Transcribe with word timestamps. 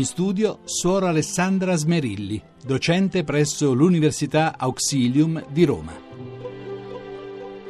In 0.00 0.06
studio 0.06 0.60
Suor 0.64 1.04
Alessandra 1.04 1.76
Smerilli, 1.76 2.42
docente 2.64 3.22
presso 3.22 3.74
l'Università 3.74 4.56
Auxilium 4.56 5.44
di 5.50 5.64
Roma. 5.66 5.92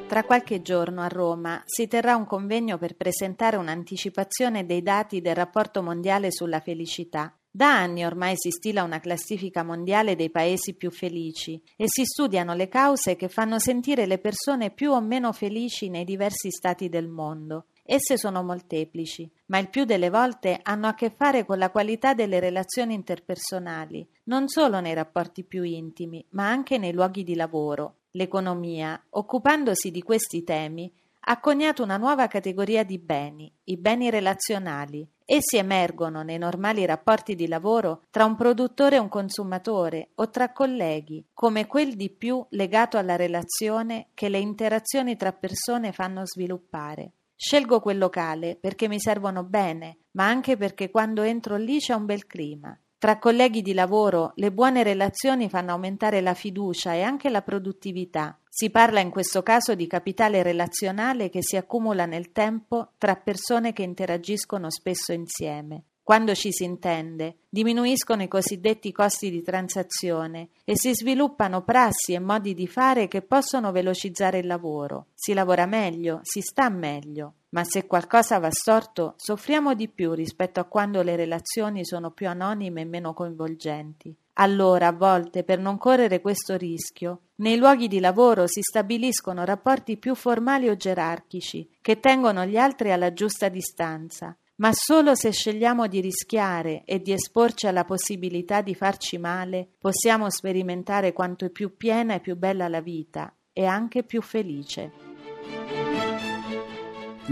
Tra 0.07 0.23
qualche 0.23 0.63
giorno 0.63 1.01
a 1.01 1.09
Roma 1.09 1.61
si 1.67 1.89
terrà 1.89 2.15
un 2.15 2.27
convegno 2.27 2.79
per 2.79 2.95
presentare 2.95 3.57
un'anticipazione 3.57 4.65
dei 4.65 4.81
dati 4.81 5.21
del 5.21 5.35
rapporto 5.35 5.83
mondiale 5.83 6.31
sulla 6.31 6.61
felicità. 6.61 7.37
Da 7.51 7.77
anni 7.77 8.05
ormai 8.05 8.35
si 8.37 8.53
stila 8.53 8.85
una 8.85 9.01
classifica 9.01 9.65
mondiale 9.65 10.15
dei 10.15 10.31
paesi 10.31 10.75
più 10.75 10.93
felici 10.93 11.61
e 11.77 11.87
si 11.89 12.05
studiano 12.05 12.55
le 12.55 12.69
cause 12.69 13.17
che 13.17 13.27
fanno 13.27 13.59
sentire 13.59 14.07
le 14.07 14.19
persone 14.19 14.71
più 14.71 14.93
o 14.93 15.01
meno 15.01 15.33
felici 15.33 15.89
nei 15.89 16.05
diversi 16.05 16.53
stati 16.53 16.89
del 16.89 17.09
mondo. 17.09 17.65
Esse 17.93 18.17
sono 18.17 18.45
molteplici, 18.45 19.29
ma 19.47 19.59
il 19.59 19.69
più 19.69 19.85
delle 19.85 20.11
volte 20.11 20.61
hanno 20.63 20.87
a 20.87 20.95
che 20.95 21.11
fare 21.11 21.45
con 21.45 21.59
la 21.59 21.71
qualità 21.71 22.15
delle 22.15 22.39
relazioni 22.39 22.95
interpersonali, 22.95 24.09
non 24.27 24.47
solo 24.47 24.79
nei 24.79 24.95
rapporti 24.95 25.43
più 25.43 25.65
intimi, 25.65 26.25
ma 26.31 26.49
anche 26.49 26.79
nei 26.79 26.93
luoghi 26.93 27.25
di 27.25 27.35
lavoro. 27.35 27.97
L'economia, 28.13 29.07
occupandosi 29.11 29.91
di 29.91 30.03
questi 30.03 30.45
temi, 30.45 30.89
ha 31.19 31.41
coniato 31.41 31.83
una 31.83 31.97
nuova 31.97 32.29
categoria 32.29 32.85
di 32.85 33.01
beni, 33.01 33.53
i 33.65 33.77
beni 33.77 34.09
relazionali. 34.09 35.05
Essi 35.25 35.57
emergono 35.57 36.23
nei 36.23 36.39
normali 36.39 36.87
rapporti 36.87 37.35
di 37.35 37.49
lavoro 37.49 38.03
tra 38.11 38.25
un 38.25 38.37
produttore 38.37 38.97
e 38.97 39.01
un 39.01 39.09
consumatore 39.09 40.11
o 40.15 40.31
tra 40.31 40.53
colleghi, 40.53 41.27
come 41.35 41.67
quel 41.67 41.97
di 41.97 42.09
più 42.09 42.47
legato 42.51 42.99
alla 42.99 43.17
relazione 43.17 44.11
che 44.15 44.29
le 44.29 44.39
interazioni 44.39 45.17
tra 45.17 45.33
persone 45.33 45.91
fanno 45.91 46.23
sviluppare. 46.25 47.15
Scelgo 47.43 47.81
quel 47.81 47.97
locale 47.97 48.55
perché 48.61 48.87
mi 48.87 49.01
servono 49.01 49.45
bene, 49.45 50.01
ma 50.11 50.27
anche 50.27 50.59
perché 50.59 50.91
quando 50.91 51.23
entro 51.23 51.57
lì 51.57 51.79
c'è 51.79 51.95
un 51.95 52.05
bel 52.05 52.27
clima. 52.27 52.79
Tra 52.99 53.19
colleghi 53.19 53.63
di 53.63 53.73
lavoro 53.73 54.33
le 54.35 54.53
buone 54.53 54.83
relazioni 54.83 55.49
fanno 55.49 55.73
aumentare 55.73 56.21
la 56.21 56.35
fiducia 56.35 56.93
e 56.93 57.01
anche 57.01 57.31
la 57.31 57.41
produttività. 57.41 58.39
Si 58.47 58.69
parla 58.69 59.01
in 59.01 59.09
questo 59.09 59.43
caso 59.43 59.75
di 59.75 59.87
capitale 59.87 60.43
relazionale 60.43 61.31
che 61.31 61.43
si 61.43 61.57
accumula 61.57 62.05
nel 62.05 62.31
tempo 62.31 62.93
tra 62.99 63.17
persone 63.17 63.73
che 63.73 63.85
interagiscono 63.85 64.71
spesso 64.71 65.15
insieme. 65.15 65.85
Quando 66.11 66.35
ci 66.35 66.51
si 66.51 66.65
intende, 66.65 67.37
diminuiscono 67.49 68.25
i 68.25 68.27
cosiddetti 68.27 68.91
costi 68.91 69.31
di 69.31 69.43
transazione 69.43 70.49
e 70.65 70.77
si 70.77 70.93
sviluppano 70.93 71.63
prassi 71.63 72.15
e 72.15 72.19
modi 72.19 72.53
di 72.53 72.67
fare 72.67 73.07
che 73.07 73.23
possono 73.23 73.71
velocizzare 73.71 74.39
il 74.39 74.49
lavoro. 74.49 75.07
Si 75.15 75.33
lavora 75.35 75.67
meglio, 75.67 76.19
si 76.25 76.41
sta 76.41 76.69
meglio. 76.69 77.35
Ma 77.51 77.63
se 77.63 77.87
qualcosa 77.87 78.41
va 78.41 78.51
storto, 78.51 79.15
soffriamo 79.19 79.75
di 79.75 79.87
più 79.87 80.13
rispetto 80.13 80.59
a 80.59 80.65
quando 80.65 81.03
le 81.03 81.15
relazioni 81.15 81.85
sono 81.85 82.11
più 82.11 82.27
anonime 82.27 82.81
e 82.81 82.87
meno 82.87 83.15
coinvolgenti. 83.15 84.13
Allora, 84.33 84.89
a 84.89 84.93
volte, 84.93 85.45
per 85.45 85.61
non 85.61 85.79
correre 85.79 86.21
questo 86.21 86.57
rischio, 86.57 87.21
nei 87.37 87.57
luoghi 87.57 87.87
di 87.87 88.01
lavoro 88.01 88.49
si 88.49 88.63
stabiliscono 88.63 89.45
rapporti 89.45 89.97
più 89.97 90.17
formali 90.17 90.69
o 90.69 90.75
gerarchici, 90.75 91.69
che 91.81 92.01
tengono 92.01 92.45
gli 92.47 92.57
altri 92.57 92.91
alla 92.91 93.13
giusta 93.13 93.49
distanza, 93.49 94.37
ma 94.61 94.71
solo 94.73 95.15
se 95.15 95.33
scegliamo 95.33 95.87
di 95.87 96.01
rischiare 96.01 96.83
e 96.85 97.01
di 97.01 97.13
esporci 97.13 97.67
alla 97.67 97.85
possibilità 97.85 98.61
di 98.61 98.75
farci 98.75 99.17
male, 99.19 99.69
possiamo 99.79 100.29
sperimentare 100.31 101.13
quanto 101.13 101.47
è 101.47 101.51
più 101.51 101.77
piena 101.77 102.15
e 102.15 102.21
più 102.21 102.37
bella 102.37 102.69
la 102.69 102.83
vita 102.83 103.35
e 103.53 103.65
anche 103.65 104.05
più 104.05 104.21
felice. 104.21 104.93